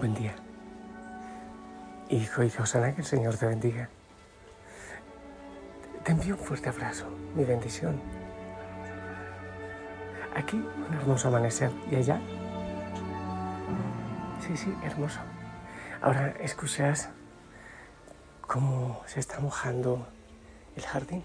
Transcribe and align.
Buen 0.00 0.14
día. 0.14 0.34
Hijo 2.08 2.42
y 2.42 2.48
Josana, 2.48 2.94
que 2.94 3.02
el 3.02 3.06
Señor 3.06 3.36
te 3.36 3.44
bendiga. 3.44 3.90
Te 6.02 6.12
envío 6.12 6.36
un 6.36 6.40
fuerte 6.40 6.70
abrazo, 6.70 7.04
mi 7.34 7.44
bendición. 7.44 8.00
Aquí 10.34 10.56
un 10.56 10.94
hermoso 10.94 11.28
amanecer 11.28 11.70
y 11.90 11.96
allá. 11.96 12.18
Sí, 14.40 14.56
sí, 14.56 14.74
hermoso. 14.84 15.20
Ahora 16.00 16.34
escuchas 16.40 17.10
cómo 18.46 19.02
se 19.04 19.20
está 19.20 19.38
mojando 19.40 20.08
el 20.76 20.82
jardín. 20.82 21.22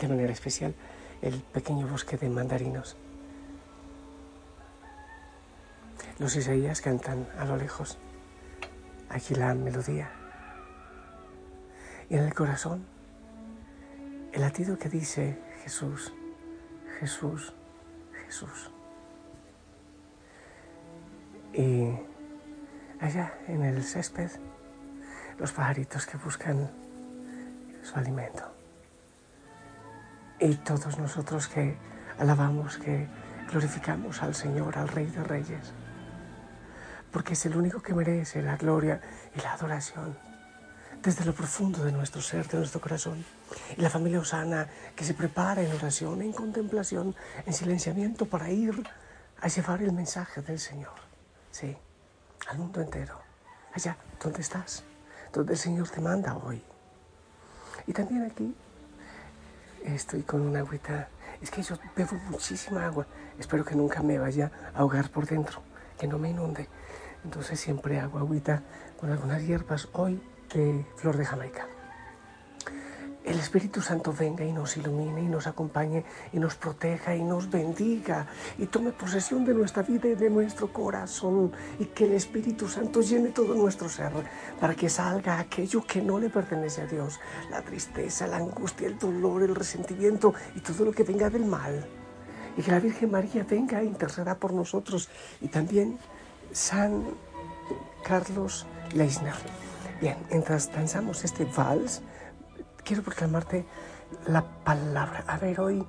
De 0.00 0.08
manera 0.08 0.32
especial, 0.32 0.74
el 1.22 1.34
pequeño 1.42 1.86
bosque 1.86 2.16
de 2.16 2.28
mandarinos. 2.28 2.96
Los 6.18 6.34
Isaías 6.34 6.80
cantan 6.80 7.28
a 7.38 7.44
lo 7.44 7.58
lejos. 7.58 7.98
Aquí 9.10 9.34
la 9.34 9.54
melodía. 9.54 10.10
Y 12.08 12.14
en 12.16 12.24
el 12.24 12.32
corazón, 12.32 12.86
el 14.32 14.40
latido 14.40 14.78
que 14.78 14.88
dice 14.88 15.38
Jesús, 15.62 16.14
Jesús, 17.00 17.52
Jesús. 18.24 18.70
Y 21.52 21.90
allá 22.98 23.34
en 23.46 23.62
el 23.62 23.82
césped, 23.84 24.30
los 25.38 25.52
pajaritos 25.52 26.06
que 26.06 26.16
buscan 26.16 26.70
su 27.82 27.94
alimento. 27.94 28.42
Y 30.40 30.54
todos 30.54 30.98
nosotros 30.98 31.46
que 31.46 31.76
alabamos, 32.18 32.78
que 32.78 33.06
glorificamos 33.50 34.22
al 34.22 34.34
Señor, 34.34 34.78
al 34.78 34.88
Rey 34.88 35.06
de 35.06 35.22
Reyes 35.22 35.74
porque 37.16 37.32
es 37.32 37.46
el 37.46 37.56
único 37.56 37.80
que 37.80 37.94
merece 37.94 38.42
la 38.42 38.58
gloria 38.58 39.00
y 39.34 39.40
la 39.40 39.54
adoración 39.54 40.18
desde 41.02 41.24
lo 41.24 41.32
profundo 41.32 41.82
de 41.82 41.90
nuestro 41.90 42.20
ser, 42.20 42.46
de 42.46 42.58
nuestro 42.58 42.78
corazón. 42.78 43.24
Y 43.74 43.80
la 43.80 43.88
familia 43.88 44.20
Osana 44.20 44.68
que 44.94 45.02
se 45.02 45.14
prepara 45.14 45.62
en 45.62 45.72
oración, 45.72 46.20
en 46.20 46.34
contemplación, 46.34 47.16
en 47.46 47.54
silenciamiento 47.54 48.26
para 48.26 48.50
ir 48.50 48.86
a 49.40 49.48
llevar 49.48 49.80
el 49.80 49.92
mensaje 49.92 50.42
del 50.42 50.58
Señor, 50.58 50.92
sí, 51.50 51.74
al 52.50 52.58
mundo 52.58 52.82
entero, 52.82 53.18
allá 53.72 53.96
donde 54.22 54.42
estás, 54.42 54.84
donde 55.32 55.54
el 55.54 55.58
Señor 55.58 55.88
te 55.88 56.02
manda 56.02 56.36
hoy. 56.36 56.62
Y 57.86 57.94
también 57.94 58.24
aquí 58.30 58.54
estoy 59.86 60.20
con 60.22 60.42
una 60.42 60.58
agüita, 60.58 61.08
es 61.40 61.50
que 61.50 61.62
yo 61.62 61.78
bebo 61.96 62.12
muchísima 62.28 62.84
agua, 62.84 63.06
espero 63.38 63.64
que 63.64 63.74
nunca 63.74 64.02
me 64.02 64.18
vaya 64.18 64.52
a 64.74 64.80
ahogar 64.80 65.08
por 65.08 65.24
dentro, 65.24 65.62
que 65.98 66.06
no 66.06 66.18
me 66.18 66.28
inunde. 66.28 66.68
Entonces 67.26 67.58
siempre 67.58 67.98
hago 67.98 68.20
agüita 68.20 68.62
con 69.00 69.10
algunas 69.10 69.44
hierbas, 69.44 69.88
hoy 69.94 70.22
de 70.54 70.86
flor 70.94 71.16
de 71.16 71.24
Jamaica. 71.24 71.66
El 73.24 73.40
Espíritu 73.40 73.80
Santo 73.80 74.14
venga 74.16 74.44
y 74.44 74.52
nos 74.52 74.76
ilumine 74.76 75.22
y 75.22 75.26
nos 75.26 75.48
acompañe 75.48 76.04
y 76.32 76.38
nos 76.38 76.54
proteja 76.54 77.16
y 77.16 77.24
nos 77.24 77.50
bendiga 77.50 78.28
y 78.58 78.66
tome 78.66 78.92
posesión 78.92 79.44
de 79.44 79.54
nuestra 79.54 79.82
vida 79.82 80.06
y 80.06 80.14
de 80.14 80.30
nuestro 80.30 80.72
corazón 80.72 81.50
y 81.80 81.86
que 81.86 82.04
el 82.04 82.12
Espíritu 82.12 82.68
Santo 82.68 83.00
llene 83.00 83.30
todo 83.30 83.56
nuestro 83.56 83.88
ser 83.88 84.12
para 84.60 84.76
que 84.76 84.88
salga 84.88 85.40
aquello 85.40 85.84
que 85.84 86.00
no 86.00 86.20
le 86.20 86.30
pertenece 86.30 86.82
a 86.82 86.86
Dios, 86.86 87.18
la 87.50 87.60
tristeza, 87.62 88.28
la 88.28 88.36
angustia, 88.36 88.86
el 88.86 89.00
dolor, 89.00 89.42
el 89.42 89.56
resentimiento 89.56 90.32
y 90.54 90.60
todo 90.60 90.84
lo 90.84 90.92
que 90.92 91.02
venga 91.02 91.28
del 91.28 91.44
mal. 91.44 91.88
Y 92.56 92.62
que 92.62 92.70
la 92.70 92.78
Virgen 92.78 93.10
María 93.10 93.44
venga 93.44 93.80
e 93.80 93.84
interceda 93.84 94.36
por 94.36 94.52
nosotros 94.52 95.10
y 95.40 95.48
también 95.48 95.98
San 96.52 97.04
Carlos 98.04 98.66
Leisner. 98.92 99.34
Bien, 100.00 100.16
mientras 100.30 100.72
danzamos 100.72 101.24
este 101.24 101.44
vals, 101.44 102.02
quiero 102.84 103.02
proclamarte 103.02 103.66
la 104.26 104.42
palabra. 104.64 105.24
A 105.26 105.38
ver, 105.38 105.60
hoy 105.60 105.86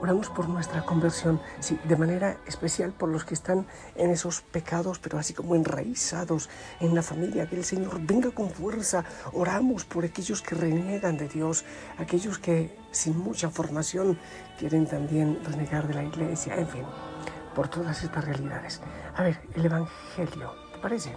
oramos 0.00 0.30
por 0.30 0.48
nuestra 0.48 0.84
conversión, 0.84 1.40
sí, 1.60 1.78
de 1.84 1.96
manera 1.96 2.38
especial 2.46 2.92
por 2.92 3.10
los 3.10 3.24
que 3.24 3.34
están 3.34 3.66
en 3.96 4.10
esos 4.10 4.40
pecados, 4.40 4.98
pero 4.98 5.18
así 5.18 5.34
como 5.34 5.54
enraizados 5.54 6.48
en 6.80 6.94
la 6.94 7.02
familia, 7.02 7.48
que 7.48 7.56
el 7.56 7.64
Señor 7.64 8.00
venga 8.00 8.30
con 8.30 8.50
fuerza. 8.50 9.04
Oramos 9.32 9.84
por 9.84 10.04
aquellos 10.04 10.42
que 10.42 10.54
reniegan 10.54 11.18
de 11.18 11.28
Dios, 11.28 11.64
aquellos 11.98 12.38
que 12.38 12.76
sin 12.90 13.18
mucha 13.18 13.50
formación 13.50 14.18
quieren 14.58 14.86
también 14.86 15.38
renegar 15.44 15.86
de 15.86 15.94
la 15.94 16.04
iglesia, 16.04 16.56
en 16.56 16.68
fin 16.68 17.09
por 17.54 17.68
todas 17.68 18.02
estas 18.02 18.24
realidades. 18.24 18.80
A 19.14 19.22
ver, 19.22 19.40
el 19.54 19.64
Evangelio, 19.64 20.54
¿te 20.72 20.78
parece? 20.78 21.12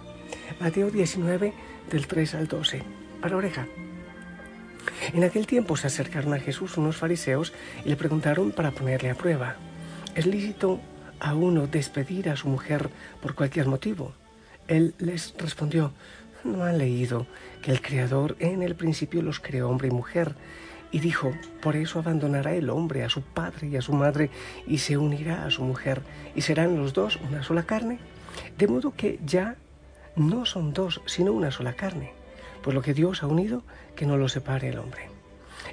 Mateo 0.60 0.90
19, 0.90 1.52
del 1.90 2.06
3 2.06 2.34
al 2.34 2.48
12. 2.48 2.82
Para 3.20 3.36
oreja. 3.36 3.66
En 5.12 5.24
aquel 5.24 5.46
tiempo 5.46 5.76
se 5.76 5.86
acercaron 5.86 6.34
a 6.34 6.38
Jesús 6.38 6.76
unos 6.76 6.96
fariseos 6.96 7.52
y 7.84 7.88
le 7.88 7.96
preguntaron 7.96 8.52
para 8.52 8.70
ponerle 8.70 9.10
a 9.10 9.14
prueba, 9.14 9.56
¿es 10.14 10.26
lícito 10.26 10.80
a 11.20 11.34
uno 11.34 11.66
despedir 11.66 12.28
a 12.28 12.36
su 12.36 12.48
mujer 12.48 12.90
por 13.22 13.34
cualquier 13.34 13.66
motivo? 13.66 14.12
Él 14.68 14.94
les 14.98 15.34
respondió, 15.38 15.92
no 16.42 16.64
han 16.64 16.78
leído 16.78 17.26
que 17.62 17.70
el 17.70 17.80
Creador 17.80 18.36
en 18.38 18.62
el 18.62 18.74
principio 18.74 19.22
los 19.22 19.40
creó 19.40 19.68
hombre 19.68 19.88
y 19.88 19.92
mujer 19.92 20.34
y 20.94 21.00
dijo, 21.00 21.32
por 21.60 21.74
eso 21.74 21.98
abandonará 21.98 22.54
el 22.54 22.70
hombre 22.70 23.02
a 23.02 23.08
su 23.08 23.20
padre 23.20 23.66
y 23.66 23.76
a 23.76 23.82
su 23.82 23.94
madre 23.94 24.30
y 24.64 24.78
se 24.78 24.96
unirá 24.96 25.44
a 25.44 25.50
su 25.50 25.64
mujer 25.64 26.02
y 26.36 26.42
serán 26.42 26.76
los 26.76 26.92
dos 26.92 27.18
una 27.28 27.42
sola 27.42 27.64
carne. 27.64 27.98
De 28.56 28.68
modo 28.68 28.94
que 28.96 29.18
ya 29.26 29.56
no 30.14 30.46
son 30.46 30.72
dos, 30.72 31.00
sino 31.06 31.32
una 31.32 31.50
sola 31.50 31.72
carne. 31.72 32.12
Pues 32.62 32.76
lo 32.76 32.80
que 32.80 32.94
Dios 32.94 33.24
ha 33.24 33.26
unido, 33.26 33.64
que 33.96 34.06
no 34.06 34.16
lo 34.16 34.28
separe 34.28 34.68
el 34.68 34.78
hombre. 34.78 35.08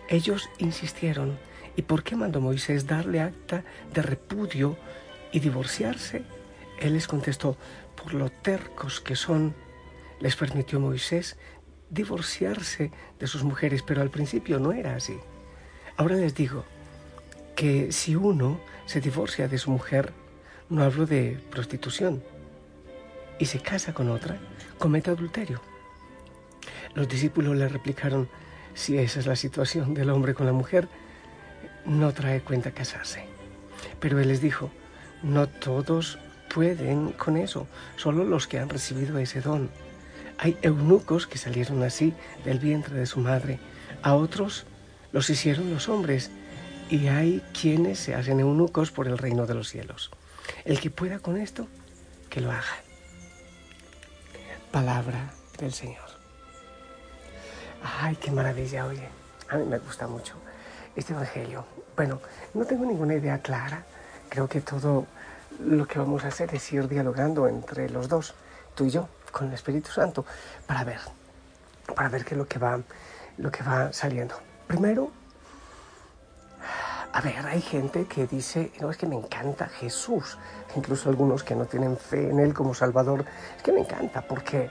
Ellos 0.09 0.49
insistieron, 0.57 1.37
¿y 1.75 1.83
por 1.83 2.01
qué 2.01 2.15
mandó 2.15 2.41
Moisés 2.41 2.87
darle 2.87 3.21
acta 3.21 3.63
de 3.93 4.01
repudio 4.01 4.75
y 5.31 5.39
divorciarse? 5.39 6.23
Él 6.79 6.93
les 6.93 7.05
contestó, 7.05 7.57
por 7.95 8.15
lo 8.15 8.31
tercos 8.31 8.99
que 9.01 9.15
son, 9.15 9.53
les 10.19 10.35
permitió 10.35 10.79
Moisés 10.79 11.37
divorciarse 11.91 12.91
de 13.19 13.27
sus 13.27 13.43
mujeres, 13.43 13.83
pero 13.83 14.01
al 14.01 14.09
principio 14.09 14.59
no 14.59 14.71
era 14.71 14.95
así. 14.95 15.19
Ahora 15.97 16.15
les 16.15 16.33
digo 16.33 16.63
que 17.55 17.91
si 17.91 18.15
uno 18.15 18.59
se 18.85 19.01
divorcia 19.01 19.47
de 19.47 19.59
su 19.59 19.69
mujer, 19.69 20.13
no 20.69 20.83
hablo 20.83 21.05
de 21.05 21.37
prostitución, 21.51 22.23
y 23.37 23.45
se 23.45 23.59
casa 23.59 23.93
con 23.93 24.09
otra, 24.09 24.39
comete 24.79 25.11
adulterio. 25.11 25.61
Los 26.95 27.07
discípulos 27.07 27.55
le 27.55 27.67
replicaron, 27.67 28.29
si 28.73 28.97
esa 28.97 29.19
es 29.19 29.27
la 29.27 29.35
situación 29.35 29.93
del 29.93 30.09
hombre 30.09 30.33
con 30.33 30.45
la 30.45 30.53
mujer, 30.53 30.87
no 31.85 32.13
trae 32.13 32.41
cuenta 32.41 32.71
casarse. 32.71 33.25
Pero 33.99 34.19
él 34.19 34.29
les 34.29 34.41
dijo, 34.41 34.69
no 35.23 35.47
todos 35.47 36.19
pueden 36.53 37.11
con 37.13 37.37
eso, 37.37 37.67
solo 37.95 38.23
los 38.23 38.47
que 38.47 38.59
han 38.59 38.69
recibido 38.69 39.17
ese 39.17 39.41
don. 39.41 39.69
Hay 40.43 40.57
eunucos 40.63 41.27
que 41.27 41.37
salieron 41.37 41.83
así 41.83 42.15
del 42.43 42.57
vientre 42.57 42.95
de 42.95 43.05
su 43.05 43.19
madre, 43.19 43.59
a 44.01 44.15
otros 44.15 44.65
los 45.11 45.29
hicieron 45.29 45.71
los 45.71 45.87
hombres, 45.87 46.31
y 46.89 47.09
hay 47.09 47.43
quienes 47.53 47.99
se 47.99 48.15
hacen 48.15 48.39
eunucos 48.39 48.89
por 48.89 49.07
el 49.07 49.19
reino 49.19 49.45
de 49.45 49.53
los 49.53 49.69
cielos. 49.69 50.09
El 50.65 50.79
que 50.79 50.89
pueda 50.89 51.19
con 51.19 51.37
esto, 51.37 51.67
que 52.27 52.41
lo 52.41 52.49
haga. 52.49 52.81
Palabra 54.71 55.31
del 55.59 55.73
Señor. 55.73 56.09
Ay, 57.99 58.15
qué 58.15 58.31
maravilla, 58.31 58.87
oye. 58.87 59.09
A 59.47 59.57
mí 59.57 59.65
me 59.65 59.77
gusta 59.77 60.07
mucho 60.07 60.33
este 60.95 61.13
Evangelio. 61.13 61.65
Bueno, 61.95 62.19
no 62.55 62.65
tengo 62.65 62.85
ninguna 62.85 63.13
idea 63.13 63.43
clara. 63.43 63.85
Creo 64.27 64.47
que 64.47 64.61
todo 64.61 65.05
lo 65.63 65.85
que 65.85 65.99
vamos 65.99 66.25
a 66.25 66.29
hacer 66.29 66.55
es 66.55 66.73
ir 66.73 66.87
dialogando 66.87 67.47
entre 67.47 67.91
los 67.91 68.09
dos, 68.09 68.33
tú 68.73 68.85
y 68.85 68.89
yo 68.89 69.07
con 69.31 69.47
el 69.47 69.53
Espíritu 69.53 69.91
Santo 69.91 70.25
para 70.65 70.83
ver, 70.83 70.99
para 71.95 72.09
ver 72.09 72.25
qué 72.25 72.35
es 72.35 72.37
lo 72.37 72.47
que 72.47 72.59
va, 72.59 72.79
lo 73.37 73.51
que 73.51 73.63
va 73.63 73.91
saliendo. 73.93 74.35
Primero, 74.67 75.11
a 77.13 77.19
ver, 77.21 77.45
hay 77.45 77.61
gente 77.61 78.05
que 78.05 78.25
dice, 78.25 78.71
no, 78.79 78.89
es 78.89 78.97
que 78.97 79.05
me 79.05 79.15
encanta 79.15 79.67
Jesús, 79.67 80.37
incluso 80.75 81.09
algunos 81.09 81.43
que 81.43 81.55
no 81.55 81.65
tienen 81.65 81.97
fe 81.97 82.29
en 82.29 82.39
Él 82.39 82.53
como 82.53 82.73
Salvador, 82.73 83.25
es 83.57 83.63
que 83.63 83.73
me 83.73 83.81
encanta 83.81 84.21
porque 84.21 84.69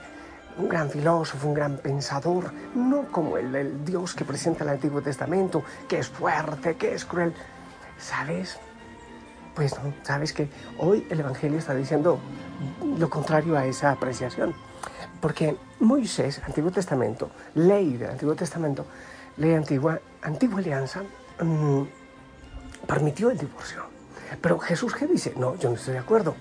un 0.56 0.68
gran 0.68 0.90
filósofo, 0.90 1.48
un 1.48 1.54
gran 1.54 1.76
pensador, 1.76 2.52
no 2.74 3.10
como 3.10 3.36
el, 3.36 3.54
el 3.54 3.84
Dios 3.84 4.14
que 4.14 4.24
presenta 4.24 4.64
el 4.64 4.70
Antiguo 4.70 5.02
Testamento, 5.02 5.62
que 5.88 5.98
es 5.98 6.08
fuerte, 6.08 6.76
que 6.76 6.94
es 6.94 7.04
cruel. 7.04 7.34
¿Sabes? 7.98 8.58
Pues 9.54 9.74
no, 9.74 9.92
sabes 10.02 10.32
que 10.32 10.48
hoy 10.78 11.06
el 11.10 11.20
Evangelio 11.20 11.58
está 11.58 11.74
diciendo 11.74 12.18
lo 12.98 13.10
contrario 13.10 13.56
a 13.56 13.66
esa 13.66 13.90
apreciación. 13.90 14.54
Porque 15.20 15.56
Moisés, 15.80 16.40
Antiguo 16.44 16.70
Testamento, 16.70 17.30
ley 17.54 17.96
del 17.96 18.10
Antiguo 18.10 18.34
Testamento, 18.34 18.86
ley 19.36 19.54
antigua, 19.54 20.00
antigua 20.22 20.60
alianza, 20.60 21.02
mm, 21.40 21.82
permitió 22.86 23.30
el 23.30 23.38
divorcio. 23.38 23.84
Pero 24.40 24.58
Jesús, 24.58 24.94
¿qué 24.94 25.06
dice? 25.06 25.34
No, 25.36 25.56
yo 25.56 25.68
no 25.68 25.76
estoy 25.76 25.94
de 25.94 26.00
acuerdo. 26.00 26.34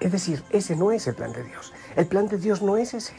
Es 0.00 0.12
decir, 0.12 0.42
ese 0.50 0.74
no 0.76 0.90
es 0.92 1.06
el 1.06 1.14
plan 1.14 1.32
de 1.32 1.44
Dios. 1.44 1.72
El 1.94 2.06
plan 2.06 2.26
de 2.26 2.38
Dios 2.38 2.62
no 2.62 2.76
es 2.76 2.94
ese. 2.94 3.14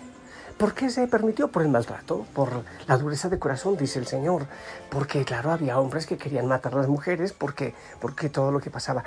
¿Por 0.61 0.75
qué 0.75 0.91
se 0.91 1.07
permitió? 1.07 1.47
Por 1.47 1.63
el 1.63 1.69
maltrato, 1.69 2.27
por 2.35 2.63
la 2.85 2.95
dureza 2.95 3.29
de 3.29 3.39
corazón, 3.39 3.77
dice 3.77 3.97
el 3.97 4.05
Señor. 4.05 4.45
Porque, 4.91 5.25
claro, 5.25 5.49
había 5.49 5.79
hombres 5.79 6.05
que 6.05 6.19
querían 6.19 6.45
matar 6.45 6.75
a 6.75 6.77
las 6.77 6.87
mujeres 6.87 7.33
porque, 7.33 7.73
porque 7.99 8.29
todo 8.29 8.51
lo 8.51 8.59
que 8.59 8.69
pasaba. 8.69 9.03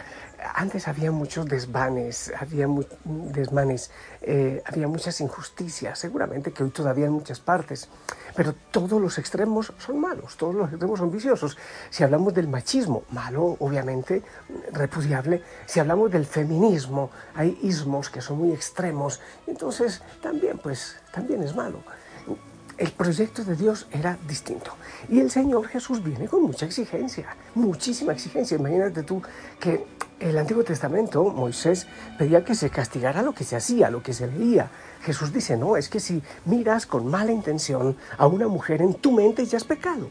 Antes 0.56 0.88
había 0.88 1.12
muchos 1.12 1.46
desvanes, 1.46 2.32
había 2.36 2.66
desmanes, 3.04 3.92
eh, 4.22 4.64
había 4.66 4.88
muchas 4.88 5.20
injusticias, 5.20 5.96
seguramente 5.96 6.50
que 6.50 6.64
hoy 6.64 6.70
todavía 6.70 7.06
en 7.06 7.12
muchas 7.12 7.38
partes. 7.38 7.88
Pero 8.34 8.54
todos 8.70 9.00
los 9.00 9.19
extremos 9.19 9.72
son 9.78 10.00
malos, 10.00 10.36
todos 10.36 10.54
los 10.54 10.69
extremos 10.69 10.98
son 10.98 11.10
viciosos. 11.10 11.56
Si 11.90 12.02
hablamos 12.02 12.34
del 12.34 12.48
machismo, 12.48 13.04
malo, 13.10 13.56
obviamente, 13.60 14.22
repudiable. 14.72 15.42
Si 15.66 15.78
hablamos 15.78 16.10
del 16.10 16.26
feminismo, 16.26 17.10
hay 17.34 17.58
ismos 17.62 18.10
que 18.10 18.20
son 18.20 18.38
muy 18.38 18.52
extremos. 18.52 19.20
Entonces, 19.46 20.02
también, 20.20 20.58
pues, 20.58 20.96
también 21.12 21.42
es 21.42 21.54
malo. 21.54 21.78
El 22.76 22.90
proyecto 22.90 23.44
de 23.44 23.54
Dios 23.54 23.86
era 23.92 24.19
distinto. 24.26 24.72
Y 25.08 25.20
el 25.20 25.31
Señor 25.31 25.69
Jesús 25.69 26.02
viene 26.02 26.26
con 26.26 26.42
mucha 26.42 26.66
exigencia, 26.66 27.36
muchísima 27.54 28.12
exigencia. 28.12 28.58
Imagínate 28.58 29.04
tú 29.04 29.22
que 29.60 29.86
el 30.20 30.38
Antiguo 30.38 30.64
Testamento, 30.64 31.25
Moisés 31.25 31.87
pedía 32.19 32.44
que 32.44 32.55
se 32.55 32.70
castigara 32.70 33.22
lo 33.22 33.32
que 33.32 33.44
se 33.44 33.56
hacía, 33.56 33.90
lo 33.90 34.02
que 34.02 34.12
se 34.12 34.26
leía. 34.26 34.70
Jesús 35.02 35.32
dice, 35.32 35.56
no, 35.56 35.76
es 35.76 35.88
que 35.88 36.00
si 36.00 36.22
miras 36.44 36.87
con 36.87 37.06
mala 37.06 37.32
intención 37.32 37.96
a 38.16 38.26
una 38.26 38.49
mujer 38.49 38.81
en 38.81 38.94
tu 38.94 39.12
mente 39.12 39.44
ya 39.44 39.58
es 39.58 39.64
pecado, 39.64 40.08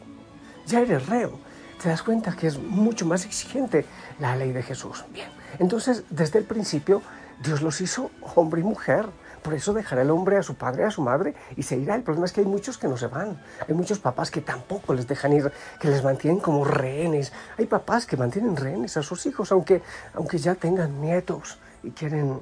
ya 0.66 0.82
eres 0.82 1.08
reo. 1.08 1.40
Te 1.82 1.90
das 1.90 2.04
cuenta 2.04 2.36
que 2.36 2.48
es 2.48 2.60
mucho 2.60 3.06
más 3.06 3.26
exigente 3.26 3.86
la 4.20 4.36
ley 4.36 4.52
de 4.52 4.64
Jesús. 4.64 5.04
Bien, 5.12 5.30
entonces 5.60 6.04
desde 6.10 6.40
el 6.40 6.46
principio 6.46 7.02
Dios 7.44 7.62
los 7.62 7.82
hizo 7.82 8.12
hombre 8.36 8.62
y 8.62 8.64
mujer 8.64 9.08
por 9.44 9.54
eso 9.54 9.74
dejará 9.74 10.01
el 10.01 10.10
hombre 10.10 10.38
a 10.38 10.44
su 10.44 10.56
padre, 10.56 10.86
a 10.86 10.92
su 10.92 11.01
madre 11.01 11.36
y 11.56 11.63
se 11.63 11.78
irá. 11.78 11.95
El 11.95 12.04
problema 12.04 12.25
es 12.25 12.34
que 12.34 12.42
hay 12.42 12.48
muchos 12.48 12.78
que 12.78 12.88
no 12.88 12.98
se 12.98 13.07
van. 13.07 13.40
Hay 13.68 13.75
muchos 13.75 14.00
papás 14.00 14.31
que 14.31 14.42
tampoco 14.42 14.94
les 14.94 15.07
dejan 15.07 15.34
ir, 15.34 15.51
que 15.80 15.90
les 15.90 16.04
mantienen 16.04 16.40
como 16.40 16.66
rehenes. 16.66 17.34
Hay 17.57 17.66
papás 17.66 18.06
que 18.06 18.18
mantienen 18.18 18.56
rehenes 18.56 18.98
a 18.98 19.04
sus 19.04 19.25
hijos, 19.25 19.51
aunque, 19.51 19.81
aunque 20.13 20.38
ya 20.38 20.56
tengan 20.56 21.01
nietos 21.01 21.60
y 21.84 21.92
quieren 21.92 22.40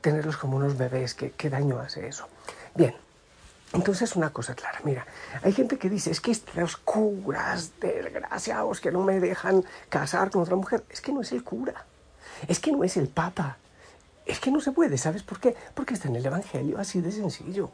tenerlos 0.00 0.36
como 0.36 0.56
unos 0.56 0.76
bebés. 0.76 1.14
¿Qué, 1.14 1.30
qué 1.30 1.48
daño 1.48 1.78
hace 1.78 2.06
eso? 2.06 2.28
Bien, 2.74 2.94
entonces, 3.72 4.16
una 4.16 4.30
cosa 4.30 4.54
clara, 4.54 4.80
mira, 4.84 5.06
hay 5.42 5.52
gente 5.52 5.78
que 5.78 5.88
dice, 5.88 6.10
es 6.10 6.20
que 6.20 6.36
los 6.56 6.76
curas 6.76 7.72
desgraciados 7.80 8.80
que 8.80 8.92
no 8.92 9.02
me 9.02 9.18
dejan 9.18 9.64
casar 9.88 10.30
con 10.30 10.42
otra 10.42 10.56
mujer, 10.56 10.84
es 10.90 11.00
que 11.00 11.12
no 11.12 11.22
es 11.22 11.32
el 11.32 11.42
cura, 11.42 11.86
es 12.48 12.60
que 12.60 12.70
no 12.70 12.84
es 12.84 12.98
el 12.98 13.08
papa, 13.08 13.56
es 14.26 14.40
que 14.40 14.50
no 14.50 14.60
se 14.60 14.72
puede, 14.72 14.98
¿sabes 14.98 15.22
por 15.22 15.40
qué? 15.40 15.54
Porque 15.74 15.94
está 15.94 16.08
en 16.08 16.16
el 16.16 16.24
Evangelio, 16.24 16.78
así 16.78 17.00
de 17.00 17.10
sencillo. 17.10 17.70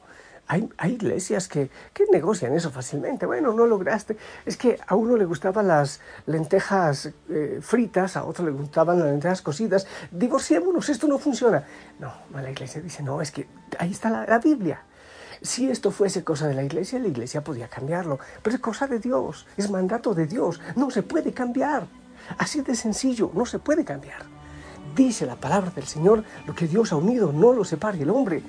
Hay, 0.51 0.67
iglesias 0.85 1.47
que, 1.47 1.71
que, 1.93 2.07
negocian 2.11 2.55
eso 2.55 2.71
fácilmente. 2.71 3.27
Bueno, 3.27 3.53
no 3.53 3.67
lograste. 3.67 4.17
Es 4.47 4.57
que 4.57 4.79
a 4.87 4.95
uno 4.95 5.15
le 5.19 5.27
gustaban 5.27 5.69
las 5.69 6.01
lentejas 6.25 7.11
eh, 7.29 7.59
fritas, 7.61 8.17
a 8.17 8.25
otro 8.25 8.47
le 8.47 8.53
gustaban 8.53 8.99
las 8.99 9.09
lentejas 9.09 9.43
cocidas. 9.43 9.87
Divorciémonos, 10.11 10.89
esto 10.89 11.07
no 11.07 11.19
funciona. 11.19 11.65
No, 11.99 12.15
la 12.33 12.51
iglesia 12.51 12.81
dice, 12.81 13.03
no, 13.03 13.21
es 13.21 13.31
que 13.31 13.47
ahí 13.79 13.91
está 13.91 14.09
la, 14.09 14.25
la 14.25 14.39
Biblia. 14.39 14.85
Si 15.43 15.71
esto 15.71 15.91
fuese 15.91 16.25
cosa 16.25 16.49
de 16.49 16.55
la 16.55 16.63
iglesia, 16.63 16.99
la 16.99 17.09
iglesia 17.09 17.45
podía 17.45 17.69
cambiarlo. 17.69 18.19
Pero 18.43 18.57
es 18.57 18.63
cosa 18.63 18.87
de 18.87 19.01
Dios, 19.01 19.47
es 19.59 19.71
mandato 19.71 20.15
de 20.15 20.27
Dios. 20.27 20.63
No 20.77 20.91
se 20.91 21.03
puede 21.03 21.35
cambiar. 21.35 21.87
Así 22.39 22.63
de 22.63 22.75
sencillo, 22.75 23.31
no 23.35 23.45
se 23.45 23.59
puede 23.59 23.85
cambiar 23.85 24.38
dice 25.05 25.27
la 25.27 25.37
palabra 25.37 25.71
del 25.71 25.87
Señor, 25.87 26.25
lo 26.47 26.55
que 26.55 26.67
Dios 26.67 26.93
ha 26.93 26.97
unido 26.97 27.33
no 27.33 27.53
lo 27.53 27.65
separe 27.65 28.03
el 28.03 28.11
hombre. 28.11 28.43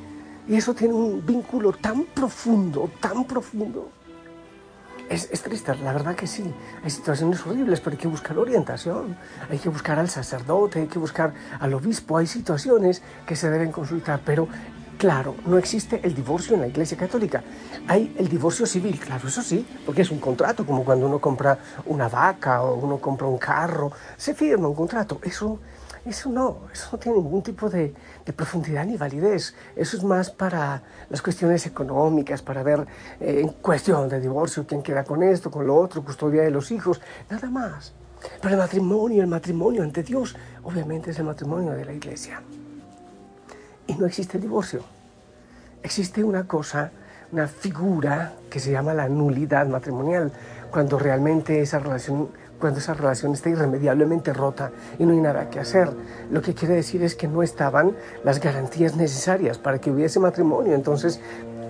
Y 0.47 0.55
eso 0.55 0.73
tiene 0.73 0.93
un 0.93 1.25
vínculo 1.25 1.71
tan 1.73 2.05
profundo, 2.05 2.89
tan 2.99 3.25
profundo. 3.25 3.91
Es, 5.07 5.29
es, 5.31 5.41
triste, 5.41 5.75
la 5.75 5.93
verdad 5.93 6.15
que 6.15 6.27
sí. 6.27 6.43
Hay 6.83 6.89
situaciones 6.89 7.45
horribles, 7.45 7.79
pero 7.79 7.95
hay 7.95 8.01
que 8.01 8.07
buscar 8.07 8.37
orientación. 8.37 9.15
Hay 9.49 9.57
que 9.57 9.69
buscar 9.69 9.99
al 9.99 10.09
sacerdote, 10.09 10.81
hay 10.81 10.87
que 10.87 10.99
buscar 10.99 11.33
al 11.59 11.73
obispo. 11.73 12.17
Hay 12.17 12.27
situaciones 12.27 13.01
que 13.25 13.35
se 13.35 13.49
deben 13.49 13.71
consultar, 13.71 14.21
pero 14.25 14.47
claro, 14.97 15.35
no 15.45 15.57
existe 15.57 15.99
el 16.03 16.13
divorcio 16.13 16.55
en 16.55 16.61
la 16.61 16.67
Iglesia 16.67 16.97
Católica. 16.97 17.43
Hay 17.87 18.15
el 18.17 18.27
divorcio 18.27 18.65
civil, 18.65 18.99
claro, 18.99 19.27
eso 19.27 19.41
sí, 19.41 19.65
porque 19.85 20.01
es 20.01 20.11
un 20.11 20.19
contrato, 20.19 20.65
como 20.65 20.83
cuando 20.83 21.07
uno 21.07 21.19
compra 21.19 21.57
una 21.85 22.07
vaca 22.07 22.61
o 22.63 22.75
uno 22.75 22.97
compra 22.97 23.27
un 23.27 23.37
carro. 23.37 23.91
Se 24.17 24.33
firma 24.33 24.67
un 24.67 24.75
contrato. 24.75 25.19
Eso 25.23 25.59
eso 26.09 26.29
no, 26.29 26.61
eso 26.73 26.89
no 26.91 26.97
tiene 26.97 27.19
ningún 27.19 27.43
tipo 27.43 27.69
de, 27.69 27.93
profundidad 28.35 28.85
ni 28.85 28.97
validez. 28.97 29.55
Eso 29.75 29.97
es 29.97 30.03
más 30.03 30.29
para 30.29 30.81
las 31.09 31.21
cuestiones 31.21 31.65
económicas, 31.65 32.41
para 32.41 32.63
ver 32.63 32.85
eh, 33.19 33.41
en 33.41 33.49
cuestión 33.49 34.07
de 34.09 34.19
divorcio 34.19 34.65
quién 34.67 34.81
queda 34.81 35.03
con 35.03 35.23
esto, 35.23 35.49
con 35.49 35.65
lo 35.65 35.75
otro, 35.75 36.03
custodia 36.03 36.43
de 36.43 36.51
los 36.51 36.71
hijos, 36.71 37.01
nada 37.29 37.49
más. 37.49 37.93
Pero 38.41 38.53
el 38.55 38.59
matrimonio, 38.59 39.23
el 39.23 39.29
matrimonio 39.29 39.83
ante 39.83 40.03
Dios, 40.03 40.35
obviamente 40.63 41.11
es 41.11 41.19
el 41.19 41.25
matrimonio 41.25 41.71
de 41.71 41.85
la 41.85 41.93
iglesia. 41.93 42.41
Y 43.87 43.95
no 43.95 44.05
existe 44.05 44.37
divorcio. 44.37 44.83
Existe 45.81 46.23
una 46.23 46.45
cosa, 46.45 46.91
una 47.31 47.47
figura 47.47 48.33
que 48.49 48.59
se 48.59 48.71
llama 48.71 48.93
la 48.93 49.07
nulidad 49.07 49.67
matrimonial, 49.67 50.31
cuando 50.71 50.99
realmente 50.99 51.61
esa 51.61 51.79
relación 51.79 52.29
cuando 52.59 52.79
esa 52.79 52.93
relación 52.93 53.33
está 53.33 53.49
irremediablemente 53.49 54.33
rota 54.33 54.71
y 54.97 55.05
no 55.05 55.13
hay 55.13 55.21
nada 55.21 55.49
que 55.49 55.59
hacer. 55.59 55.89
Lo 56.31 56.41
que 56.41 56.53
quiere 56.53 56.75
decir 56.75 57.03
es 57.03 57.15
que 57.15 57.27
no 57.27 57.41
estaban 57.43 57.95
las 58.23 58.39
garantías 58.39 58.95
necesarias 58.95 59.57
para 59.57 59.79
que 59.79 59.91
hubiese 59.91 60.19
matrimonio. 60.19 60.75
Entonces 60.75 61.19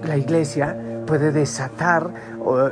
la 0.06 0.18
iglesia 0.18 0.76
puede 1.06 1.32
desatar 1.32 2.10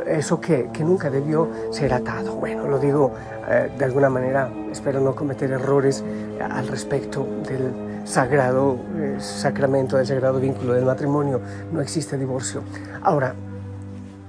eso 0.07 0.39
que, 0.39 0.69
que 0.71 0.83
nunca 0.83 1.09
debió 1.09 1.49
ser 1.71 1.93
atado. 1.93 2.35
Bueno, 2.35 2.67
lo 2.67 2.79
digo 2.79 3.13
eh, 3.49 3.71
de 3.77 3.85
alguna 3.85 4.09
manera, 4.09 4.51
espero 4.71 4.99
no 4.99 5.15
cometer 5.15 5.51
errores 5.51 6.03
al 6.39 6.67
respecto 6.67 7.25
del 7.47 8.03
sagrado 8.05 8.77
eh, 8.95 9.15
sacramento, 9.19 9.97
del 9.97 10.05
sagrado 10.05 10.39
vínculo 10.39 10.73
del 10.73 10.85
matrimonio. 10.85 11.41
No 11.71 11.81
existe 11.81 12.17
divorcio. 12.17 12.61
Ahora, 13.01 13.33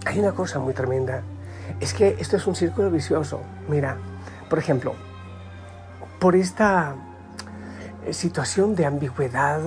hay 0.07 0.19
una 0.21 0.33
cosa 0.33 0.59
muy 0.59 0.73
tremenda 0.73 1.23
es 1.81 1.95
que 1.95 2.17
esto 2.19 2.37
es 2.37 2.47
un 2.47 2.55
círculo 2.55 2.91
vicioso. 2.91 3.41
Mira, 3.69 3.97
por 4.49 4.59
ejemplo, 4.59 4.95
por 6.19 6.35
esta 6.35 6.95
eh, 8.05 8.13
situación 8.13 8.75
de 8.75 8.87
ambigüedad, 8.87 9.61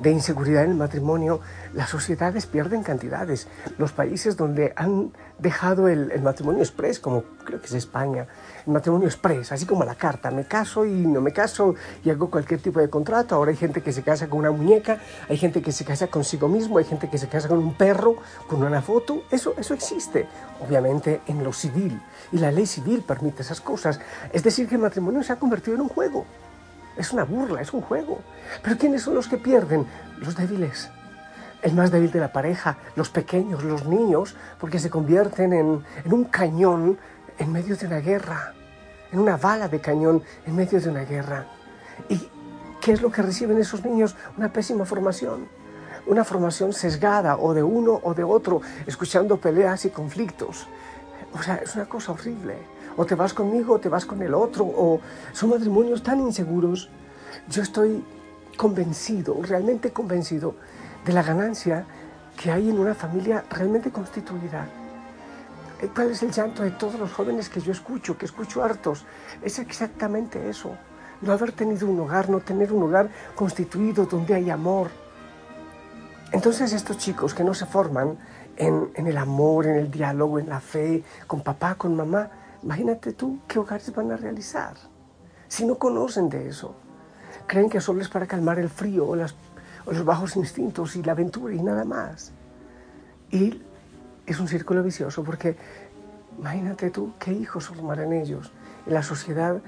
de 0.00 0.10
inseguridad 0.10 0.64
en 0.64 0.72
el 0.72 0.76
matrimonio, 0.76 1.40
las 1.76 1.90
sociedades 1.90 2.46
pierden 2.46 2.82
cantidades. 2.82 3.48
Los 3.76 3.92
países 3.92 4.38
donde 4.38 4.72
han 4.76 5.12
dejado 5.38 5.88
el, 5.88 6.22
matrimonio 6.22 6.62
express, 6.62 6.98
como 6.98 7.22
creo 7.44 7.60
que 7.60 7.66
es 7.66 7.74
España, 7.74 8.26
el 8.66 8.72
matrimonio 8.72 9.06
express, 9.06 9.52
así 9.52 9.66
como 9.66 9.84
la 9.84 9.94
carta, 9.94 10.30
me 10.30 10.46
caso 10.46 10.86
y 10.86 11.06
no 11.06 11.20
me 11.20 11.34
caso 11.34 11.74
y 12.02 12.08
hago 12.08 12.30
cualquier 12.30 12.60
tipo 12.60 12.80
de 12.80 12.88
contrato. 12.88 13.34
Ahora 13.34 13.50
hay 13.50 13.58
gente 13.58 13.82
que 13.82 13.92
se 13.92 14.02
casa 14.02 14.26
con 14.28 14.38
una 14.38 14.50
muñeca, 14.50 14.98
hay 15.28 15.36
gente 15.36 15.60
que 15.60 15.70
se 15.70 15.84
casa 15.84 16.06
consigo 16.06 16.48
mismo, 16.48 16.78
hay 16.78 16.86
gente 16.86 17.10
que 17.10 17.18
se 17.18 17.28
casa 17.28 17.46
con 17.46 17.58
un 17.58 17.74
perro, 17.74 18.16
con 18.48 18.62
una 18.62 18.80
foto. 18.80 19.24
Eso, 19.30 19.52
eso 19.58 19.74
existe, 19.74 20.26
obviamente, 20.66 21.20
en 21.26 21.44
lo 21.44 21.52
civil. 21.52 22.00
Y 22.32 22.38
la 22.38 22.50
ley 22.50 22.64
civil 22.64 23.04
permite 23.06 23.42
esas 23.42 23.60
cosas. 23.60 24.00
Es 24.32 24.42
decir, 24.42 24.66
que 24.66 24.76
el 24.76 24.80
matrimonio 24.80 25.22
se 25.22 25.34
ha 25.34 25.36
convertido 25.36 25.74
en 25.74 25.82
un 25.82 25.88
juego. 25.90 26.24
Es 26.96 27.12
una 27.12 27.24
burla, 27.24 27.60
es 27.60 27.74
un 27.74 27.82
juego. 27.82 28.20
Pero 28.62 28.78
¿quiénes 28.78 29.02
son 29.02 29.14
los 29.14 29.28
que 29.28 29.36
pierden? 29.36 29.86
Los 30.20 30.36
débiles. 30.36 30.90
El 31.66 31.74
más 31.74 31.90
débil 31.90 32.12
de 32.12 32.20
la 32.20 32.32
pareja, 32.32 32.78
los 32.94 33.10
pequeños, 33.10 33.64
los 33.64 33.86
niños, 33.86 34.36
porque 34.60 34.78
se 34.78 34.88
convierten 34.88 35.52
en, 35.52 35.82
en 36.04 36.12
un 36.12 36.22
cañón 36.22 36.96
en 37.40 37.50
medio 37.50 37.76
de 37.76 37.88
una 37.88 37.98
guerra, 37.98 38.54
en 39.10 39.18
una 39.18 39.36
bala 39.36 39.66
de 39.66 39.80
cañón 39.80 40.22
en 40.46 40.54
medio 40.54 40.80
de 40.80 40.88
una 40.88 41.02
guerra. 41.02 41.48
¿Y 42.08 42.28
qué 42.80 42.92
es 42.92 43.02
lo 43.02 43.10
que 43.10 43.20
reciben 43.20 43.58
esos 43.58 43.84
niños? 43.84 44.14
Una 44.36 44.52
pésima 44.52 44.84
formación, 44.84 45.48
una 46.06 46.22
formación 46.22 46.72
sesgada 46.72 47.36
o 47.36 47.52
de 47.52 47.64
uno 47.64 47.98
o 48.00 48.14
de 48.14 48.22
otro, 48.22 48.60
escuchando 48.86 49.36
peleas 49.38 49.86
y 49.86 49.90
conflictos. 49.90 50.68
O 51.34 51.42
sea, 51.42 51.56
es 51.56 51.74
una 51.74 51.86
cosa 51.86 52.12
horrible 52.12 52.58
o 52.96 53.04
te 53.04 53.16
vas 53.16 53.34
conmigo 53.34 53.74
o 53.74 53.80
te 53.80 53.88
vas 53.88 54.06
con 54.06 54.22
el 54.22 54.34
otro, 54.34 54.64
o 54.64 55.00
son 55.32 55.50
matrimonios 55.50 56.00
tan 56.00 56.20
inseguros. 56.20 56.90
Yo 57.48 57.60
estoy 57.62 58.04
convencido, 58.56 59.36
realmente 59.42 59.90
convencido 59.90 60.54
de 61.06 61.12
la 61.12 61.22
ganancia 61.22 61.86
que 62.36 62.50
hay 62.50 62.68
en 62.68 62.78
una 62.78 62.94
familia 62.94 63.44
realmente 63.48 63.90
constituida. 63.90 64.66
Eh, 65.80 65.88
¿Cuál 65.94 66.10
es 66.10 66.22
el 66.22 66.32
llanto 66.32 66.62
de 66.62 66.72
todos 66.72 66.98
los 66.98 67.12
jóvenes 67.12 67.48
que 67.48 67.60
yo 67.60 67.72
escucho, 67.72 68.18
que 68.18 68.26
escucho 68.26 68.62
hartos? 68.62 69.06
Es 69.40 69.58
exactamente 69.58 70.50
eso. 70.50 70.76
No 71.22 71.32
haber 71.32 71.52
tenido 71.52 71.88
un 71.88 72.00
hogar, 72.00 72.28
no 72.28 72.40
tener 72.40 72.72
un 72.72 72.82
hogar 72.82 73.08
constituido 73.34 74.04
donde 74.04 74.34
hay 74.34 74.50
amor. 74.50 74.90
Entonces 76.32 76.72
estos 76.72 76.98
chicos 76.98 77.32
que 77.32 77.44
no 77.44 77.54
se 77.54 77.66
forman 77.66 78.18
en, 78.56 78.90
el 78.96 79.16
amor, 79.16 79.66
en 79.66 79.76
el 79.76 79.90
diálogo, 79.90 80.38
en 80.38 80.48
la 80.48 80.60
fe, 80.60 81.04
con 81.26 81.42
papá, 81.42 81.76
con 81.76 81.94
mamá, 81.94 82.30
Imagínate 82.62 83.12
tú 83.12 83.38
qué 83.46 83.60
hogares 83.60 83.94
van 83.94 84.10
a 84.10 84.16
realizar 84.16 84.74
si 85.46 85.64
no 85.64 85.78
conocen 85.78 86.28
de 86.28 86.48
eso. 86.48 86.74
Creen 87.46 87.70
que 87.70 87.80
solo 87.80 88.00
es 88.00 88.08
para 88.08 88.26
calmar 88.26 88.58
el 88.58 88.68
frío 88.68 89.06
o 89.06 89.14
las 89.14 89.36
los 89.86 90.04
bajos 90.04 90.36
instintos 90.36 90.96
y 90.96 91.02
la 91.02 91.12
aventura 91.12 91.54
y 91.54 91.62
nada 91.62 91.84
más. 91.84 92.32
Y 93.30 93.62
es 94.26 94.40
un 94.40 94.48
círculo 94.48 94.82
vicioso 94.82 95.22
porque 95.22 95.56
imagínate 96.38 96.90
tú 96.90 97.14
qué 97.18 97.32
hijos 97.32 97.68
formarán 97.68 98.12
ellos. 98.12 98.52
La 98.86 99.02
sociedad 99.02 99.60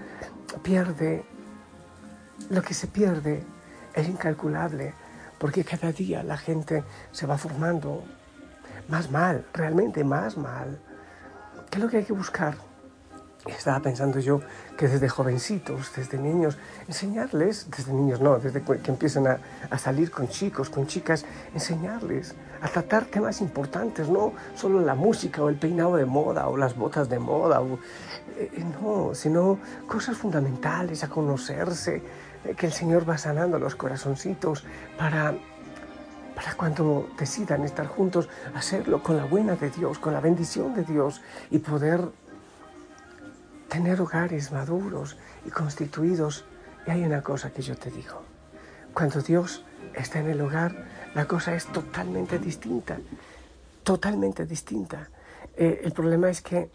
pierde, 0.62 1.24
lo 2.50 2.62
que 2.62 2.74
se 2.74 2.86
pierde 2.86 3.44
es 3.94 4.08
incalculable 4.08 4.94
porque 5.38 5.64
cada 5.64 5.92
día 5.92 6.22
la 6.22 6.36
gente 6.36 6.84
se 7.12 7.26
va 7.26 7.38
formando 7.38 8.04
más 8.88 9.10
mal, 9.10 9.46
realmente 9.52 10.02
más 10.02 10.36
mal. 10.36 10.78
¿Qué 11.70 11.78
es 11.78 11.84
lo 11.84 11.90
que 11.90 11.98
hay 11.98 12.04
que 12.04 12.12
buscar? 12.12 12.67
Estaba 13.48 13.80
pensando 13.80 14.20
yo 14.20 14.40
que 14.76 14.88
desde 14.88 15.08
jovencitos, 15.08 15.92
desde 15.96 16.18
niños, 16.18 16.58
enseñarles, 16.86 17.68
desde 17.70 17.92
niños 17.92 18.20
no, 18.20 18.38
desde 18.38 18.62
que 18.62 18.90
empiezan 18.90 19.26
a, 19.26 19.40
a, 19.70 19.78
salir 19.78 20.10
con 20.10 20.28
chicos, 20.28 20.70
con 20.70 20.86
chicas, 20.86 21.24
enseñarles 21.54 22.34
a 22.60 22.68
tratar 22.68 23.06
temas 23.06 23.40
importantes, 23.40 24.08
no 24.08 24.32
solo 24.54 24.80
la 24.80 24.94
música 24.94 25.42
o 25.42 25.48
el 25.48 25.56
peinado 25.56 25.96
de 25.96 26.04
moda 26.04 26.48
o 26.48 26.56
las 26.56 26.76
botas 26.76 27.08
de 27.08 27.18
moda, 27.18 27.60
o, 27.60 27.78
eh, 28.36 28.64
no, 28.80 29.14
sino 29.14 29.58
cosas 29.86 30.16
fundamentales, 30.16 31.02
a 31.04 31.08
conocerse, 31.08 32.02
eh, 32.44 32.54
que 32.54 32.66
el 32.66 32.72
Señor 32.72 33.08
va 33.08 33.18
sanando 33.18 33.58
los 33.58 33.74
corazoncitos 33.74 34.64
para 34.96 35.34
para 36.34 36.54
cuando 36.54 37.08
decidan 37.18 37.64
estar 37.64 37.88
juntos, 37.88 38.28
hacerlo 38.54 39.02
con 39.02 39.16
la 39.16 39.24
buena 39.24 39.56
de 39.56 39.70
Dios, 39.70 39.98
con 39.98 40.12
la 40.12 40.20
bendición 40.20 40.72
de 40.72 40.84
Dios 40.84 41.20
y 41.50 41.58
poder 41.58 42.12
tener 43.68 44.00
hogares 44.00 44.52
maduros 44.52 45.16
y 45.46 45.50
constituidos. 45.50 46.44
Y 46.86 46.90
hay 46.90 47.04
una 47.04 47.22
cosa 47.22 47.50
que 47.50 47.62
yo 47.62 47.76
te 47.76 47.90
digo, 47.90 48.22
cuando 48.94 49.20
Dios 49.20 49.64
está 49.94 50.20
en 50.20 50.28
el 50.28 50.40
hogar, 50.40 50.86
la 51.14 51.26
cosa 51.26 51.54
es 51.54 51.66
totalmente 51.66 52.38
distinta, 52.38 52.98
totalmente 53.82 54.46
distinta. 54.46 55.08
Eh, 55.56 55.82
el 55.84 55.92
problema 55.92 56.30
es 56.30 56.40
que 56.40 56.70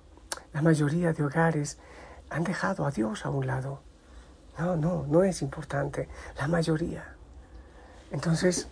la 0.53 0.61
mayoría 0.61 1.13
de 1.13 1.23
hogares 1.23 1.77
han 2.29 2.43
dejado 2.43 2.85
a 2.85 2.91
Dios 2.91 3.25
a 3.25 3.29
un 3.29 3.47
lado. 3.47 3.81
No, 4.57 4.75
no, 4.75 5.05
no 5.07 5.23
es 5.23 5.41
importante, 5.41 6.07
la 6.37 6.47
mayoría. 6.47 7.15
Entonces, 8.11 8.67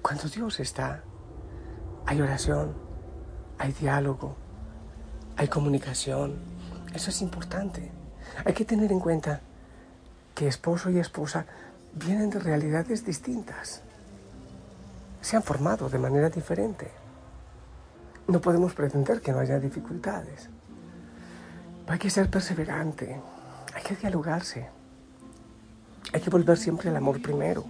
cuando 0.00 0.28
Dios 0.28 0.58
está, 0.58 1.02
hay 2.06 2.20
oración, 2.20 2.74
hay 3.58 3.72
diálogo, 3.72 4.34
hay 5.36 5.46
comunicación. 5.48 6.51
Eso 6.94 7.10
es 7.10 7.22
importante. 7.22 7.90
Hay 8.44 8.54
que 8.54 8.64
tener 8.64 8.92
en 8.92 9.00
cuenta 9.00 9.40
que 10.34 10.48
esposo 10.48 10.90
y 10.90 10.98
esposa 10.98 11.46
vienen 11.94 12.30
de 12.30 12.38
realidades 12.38 13.04
distintas. 13.04 13.82
Se 15.20 15.36
han 15.36 15.42
formado 15.42 15.88
de 15.88 15.98
manera 15.98 16.30
diferente. 16.30 16.90
No 18.28 18.40
podemos 18.40 18.74
pretender 18.74 19.20
que 19.20 19.32
no 19.32 19.38
haya 19.38 19.58
dificultades. 19.58 20.48
Hay 21.86 21.98
que 21.98 22.10
ser 22.10 22.30
perseverante, 22.30 23.20
hay 23.74 23.82
que 23.82 23.96
dialogarse, 23.96 24.68
hay 26.12 26.20
que 26.20 26.30
volver 26.30 26.56
siempre 26.56 26.88
al 26.88 26.96
amor 26.96 27.20
primero, 27.20 27.66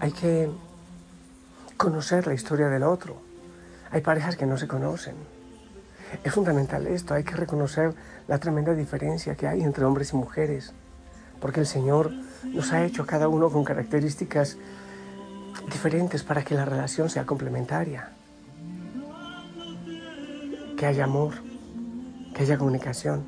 hay 0.00 0.10
que 0.10 0.50
conocer 1.76 2.26
la 2.26 2.34
historia 2.34 2.68
del 2.68 2.82
otro. 2.82 3.20
Hay 3.90 4.00
parejas 4.00 4.36
que 4.36 4.46
no 4.46 4.56
se 4.56 4.66
conocen. 4.66 5.14
Es 6.24 6.32
fundamental 6.32 6.86
esto, 6.86 7.14
hay 7.14 7.24
que 7.24 7.34
reconocer 7.34 7.94
la 8.28 8.38
tremenda 8.38 8.74
diferencia 8.74 9.34
que 9.34 9.48
hay 9.48 9.62
entre 9.62 9.84
hombres 9.84 10.12
y 10.12 10.16
mujeres, 10.16 10.72
porque 11.40 11.60
el 11.60 11.66
Señor 11.66 12.12
nos 12.44 12.72
ha 12.72 12.84
hecho 12.84 13.06
cada 13.06 13.28
uno 13.28 13.50
con 13.50 13.64
características 13.64 14.56
diferentes 15.70 16.22
para 16.22 16.44
que 16.44 16.54
la 16.54 16.64
relación 16.64 17.10
sea 17.10 17.26
complementaria, 17.26 18.10
que 20.76 20.86
haya 20.86 21.04
amor, 21.04 21.34
que 22.34 22.42
haya 22.42 22.58
comunicación, 22.58 23.24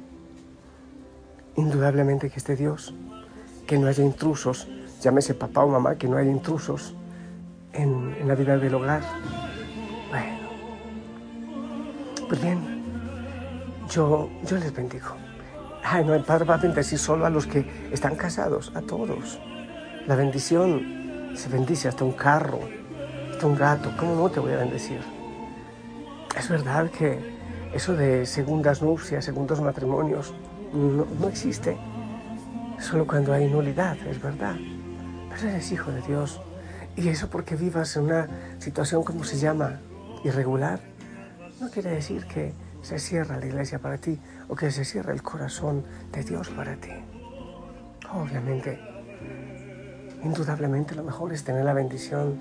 indudablemente 1.57 2.31
que 2.31 2.39
esté 2.39 2.57
Dios, 2.57 2.95
que 3.67 3.79
no 3.79 3.87
haya 3.87 4.05
intrusos, 4.05 4.69
llámese 5.01 5.35
papá 5.35 5.65
o 5.65 5.69
mamá, 5.69 5.97
que 5.97 6.09
no 6.09 6.17
haya 6.17 6.31
intrusos 6.31 6.95
en, 7.73 8.27
la 8.27 8.35
vida 8.35 8.57
del 8.59 8.75
hogar. 8.75 9.03
Bueno, 10.11 10.49
pues 12.29 12.41
bien, 12.43 12.74
yo, 13.95 14.29
les 14.51 14.75
bendigo. 14.75 15.15
Ay, 15.85 16.05
no, 16.05 16.15
el 16.15 16.25
Padre 16.25 16.45
va 16.45 16.55
a 16.55 16.59
bendecir 16.59 16.99
solo 16.99 17.27
a 17.27 17.31
los 17.31 17.47
que 17.47 17.65
están 17.93 18.17
casados, 18.17 18.73
a 18.75 18.81
todos. 18.81 19.39
La 20.07 20.17
bendición 20.17 21.33
se 21.37 21.49
bendice 21.49 21.89
hasta 21.89 22.05
un 22.05 22.13
carro, 22.13 22.61
hasta 23.33 23.47
un 23.47 23.55
gato. 23.55 23.93
¿Cómo 23.97 24.15
no 24.17 24.29
te 24.29 24.41
voy 24.41 24.53
a 24.53 24.57
bendecir? 24.57 25.01
Es 26.37 26.49
verdad 26.49 26.91
que 26.91 27.19
eso 27.73 27.95
de 27.95 28.27
segundas 28.27 28.83
nupcias, 28.83 29.25
segundos 29.25 29.61
matrimonios, 29.61 30.35
no, 30.73 31.07
no 31.21 31.29
existe. 31.29 31.77
Solo 32.81 33.07
cuando 33.07 33.33
hay 33.33 33.47
nulidad, 33.47 33.97
es 34.09 34.21
verdad. 34.21 34.57
Pero 35.31 35.49
eres 35.49 35.71
hijo 35.71 35.93
de 35.93 36.01
Dios 36.03 36.41
y 36.97 37.09
eso 37.09 37.29
porque 37.29 37.55
vivas 37.55 37.97
en 37.97 38.05
una 38.05 38.29
situación 38.59 39.05
como 39.05 39.25
se 39.25 39.39
llama 39.39 39.81
irregular, 40.25 40.81
no 41.61 41.71
quiere 41.71 41.91
decir 41.91 42.25
que 42.27 42.53
se 42.85 42.99
cierra 42.99 43.39
la 43.39 43.47
iglesia 43.47 43.79
para 43.79 43.97
ti 43.97 44.21
o 44.47 44.55
que 44.55 44.71
se 44.71 44.85
cierra 44.85 45.15
el 45.15 45.23
corazón 45.23 45.85
de 46.13 46.23
Dios 46.23 46.51
para 46.51 46.77
ti. 46.77 46.93
Obviamente, 48.13 48.79
indudablemente 50.23 50.95
lo 50.95 51.03
mejor 51.03 51.33
es 51.33 51.43
tener 51.43 51.65
la 51.65 51.73
bendición 51.73 52.39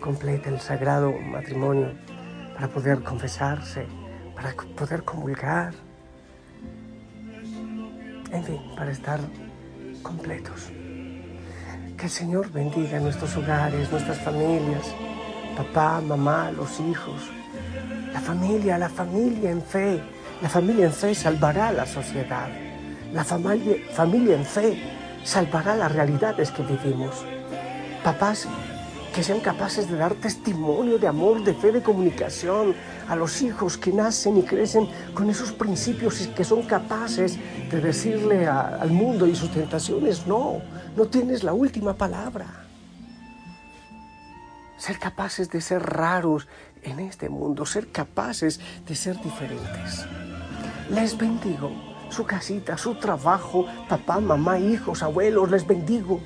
completa, 0.00 0.48
el 0.48 0.58
sagrado 0.58 1.12
matrimonio, 1.12 1.92
para 2.54 2.68
poder 2.68 3.02
confesarse, 3.02 3.86
para 4.34 4.54
poder 4.54 5.02
comulgar, 5.04 5.74
en 8.32 8.42
fin, 8.42 8.60
para 8.74 8.90
estar 8.90 9.20
completos. 10.02 10.72
Que 11.98 12.04
el 12.04 12.10
Señor 12.10 12.50
bendiga 12.50 12.98
nuestros 13.00 13.36
hogares, 13.36 13.90
nuestras 13.90 14.18
familias, 14.18 14.86
papá, 15.58 16.00
mamá, 16.00 16.50
los 16.52 16.80
hijos. 16.80 17.30
La 18.16 18.22
familia, 18.22 18.78
la 18.78 18.88
familia 18.88 19.50
en 19.50 19.60
fe. 19.60 20.00
La 20.40 20.48
familia 20.48 20.86
en 20.86 20.92
fe 20.92 21.14
salvará 21.14 21.70
la 21.70 21.84
sociedad. 21.84 22.48
La 23.12 23.22
familia, 23.22 23.76
familia 23.92 24.36
en 24.36 24.44
fe 24.46 24.82
salvará 25.22 25.76
las 25.76 25.92
realidades 25.92 26.50
que 26.50 26.62
vivimos. 26.62 27.26
Papás 28.02 28.48
que 29.14 29.22
sean 29.22 29.40
capaces 29.40 29.90
de 29.90 29.98
dar 29.98 30.14
testimonio 30.14 30.98
de 30.98 31.06
amor, 31.06 31.44
de 31.44 31.52
fe, 31.52 31.72
de 31.72 31.82
comunicación 31.82 32.74
a 33.06 33.16
los 33.16 33.42
hijos 33.42 33.76
que 33.76 33.92
nacen 33.92 34.38
y 34.38 34.44
crecen 34.44 34.88
con 35.12 35.28
esos 35.28 35.52
principios 35.52 36.22
y 36.22 36.28
que 36.28 36.42
son 36.42 36.62
capaces 36.62 37.38
de 37.70 37.80
decirle 37.82 38.46
al 38.46 38.92
mundo 38.92 39.26
y 39.26 39.36
sus 39.36 39.50
tentaciones, 39.50 40.26
no, 40.26 40.62
no 40.96 41.04
tienes 41.04 41.44
la 41.44 41.52
última 41.52 41.92
palabra. 41.92 42.65
Ser 44.76 44.98
capaces 44.98 45.50
de 45.50 45.60
ser 45.60 45.82
raros 45.82 46.48
en 46.82 47.00
este 47.00 47.28
mundo, 47.28 47.66
ser 47.66 47.88
capaces 47.88 48.60
de 48.86 48.94
ser 48.94 49.20
diferentes. 49.20 50.06
Les 50.90 51.16
bendigo 51.16 51.72
su 52.10 52.24
casita, 52.24 52.78
su 52.78 52.94
trabajo, 52.94 53.66
papá, 53.88 54.20
mamá, 54.20 54.58
hijos, 54.58 55.02
abuelos, 55.02 55.50
les 55.50 55.66
bendigo 55.66 56.20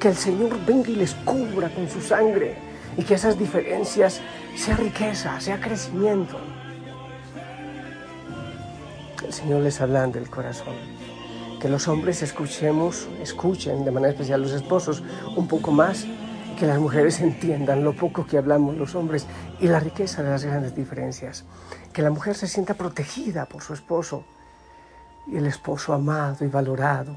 que 0.00 0.08
el 0.08 0.16
Señor 0.16 0.58
venga 0.66 0.88
y 0.88 0.96
les 0.96 1.14
cubra 1.14 1.68
con 1.68 1.88
su 1.88 2.00
sangre 2.00 2.56
y 2.96 3.04
que 3.04 3.14
esas 3.14 3.38
diferencias 3.38 4.20
sea 4.56 4.76
riqueza, 4.76 5.38
sea 5.40 5.60
crecimiento. 5.60 6.38
El 9.24 9.32
Señor 9.32 9.62
les 9.62 9.80
habla 9.80 10.06
del 10.06 10.28
corazón. 10.28 10.74
Que 11.60 11.68
los 11.68 11.86
hombres 11.88 12.22
escuchemos, 12.22 13.06
escuchen 13.22 13.84
de 13.84 13.90
manera 13.90 14.12
especial 14.12 14.40
los 14.40 14.52
esposos 14.52 15.02
un 15.36 15.46
poco 15.46 15.70
más, 15.70 16.06
que 16.60 16.66
las 16.66 16.78
mujeres 16.78 17.22
entiendan 17.22 17.82
lo 17.82 17.96
poco 17.96 18.26
que 18.26 18.36
hablamos 18.36 18.76
los 18.76 18.94
hombres 18.94 19.26
y 19.60 19.66
la 19.66 19.80
riqueza 19.80 20.22
de 20.22 20.28
las 20.28 20.44
grandes 20.44 20.76
diferencias. 20.76 21.46
Que 21.90 22.02
la 22.02 22.10
mujer 22.10 22.34
se 22.34 22.46
sienta 22.46 22.74
protegida 22.74 23.46
por 23.46 23.62
su 23.62 23.72
esposo 23.72 24.26
y 25.26 25.38
el 25.38 25.46
esposo 25.46 25.94
amado 25.94 26.44
y 26.44 26.48
valorado 26.48 27.16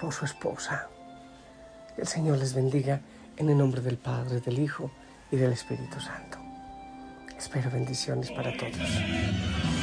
por 0.00 0.14
su 0.14 0.24
esposa. 0.24 0.88
El 1.98 2.06
Señor 2.06 2.38
les 2.38 2.54
bendiga 2.54 3.02
en 3.36 3.50
el 3.50 3.58
nombre 3.58 3.82
del 3.82 3.98
Padre, 3.98 4.40
del 4.40 4.58
Hijo 4.58 4.90
y 5.30 5.36
del 5.36 5.52
Espíritu 5.52 6.00
Santo. 6.00 6.38
Espero 7.36 7.70
bendiciones 7.70 8.30
para 8.30 8.56
todos. 8.56 9.77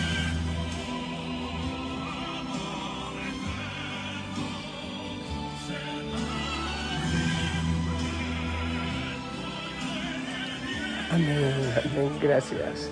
Amén, 11.15 11.73
amén, 11.77 12.19
gracias, 12.21 12.89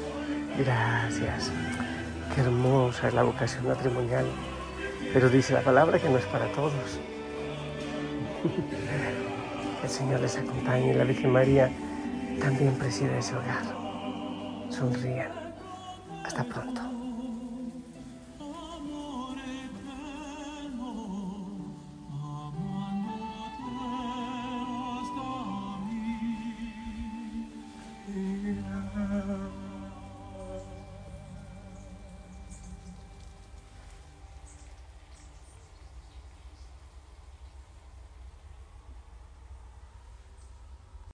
gracias. 0.58 1.52
Qué 2.34 2.40
hermosa 2.40 3.10
es 3.10 3.14
la 3.14 3.24
vocación 3.24 3.68
matrimonial, 3.68 4.26
pero 5.12 5.30
dice 5.30 5.54
la 5.54 5.60
palabra 5.60 6.00
que 6.00 6.08
no 6.08 6.18
es 6.18 6.24
para 6.28 6.46
todos. 6.54 6.72
El 9.84 9.90
Señor 9.90 10.22
les 10.22 10.38
acompañe 10.38 10.94
y 10.94 10.94
la 10.94 11.04
Virgen 11.04 11.34
María 11.34 11.70
también 12.40 12.74
preside 12.76 13.18
ese 13.18 13.36
hogar. 13.36 13.64
Sonríen. 14.70 15.28
Hasta 16.24 16.46
pronto. 16.46 16.82